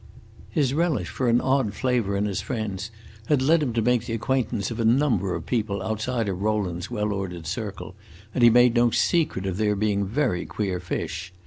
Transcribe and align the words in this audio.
His 0.49 0.73
relish 0.73 1.09
for 1.09 1.29
an 1.29 1.39
odd 1.39 1.75
flavor 1.75 2.17
in 2.17 2.25
his 2.25 2.41
friends 2.41 2.89
had 3.27 3.39
led 3.39 3.61
him 3.61 3.71
to 3.73 3.83
make 3.83 4.07
the 4.07 4.15
acquaintance 4.15 4.71
of 4.71 4.79
a 4.79 4.83
number 4.83 5.35
of 5.35 5.45
people 5.45 5.83
outside 5.83 6.27
of 6.27 6.41
Rowland's 6.41 6.89
well 6.89 7.13
ordered 7.13 7.45
circle, 7.45 7.93
and 8.33 8.43
he 8.43 8.49
made 8.49 8.73
no 8.73 8.89
secret 8.89 9.45
of 9.45 9.57
their 9.57 9.75
being 9.75 10.07
very 10.07 10.47
queer 10.47 10.79
fish. 10.79 11.31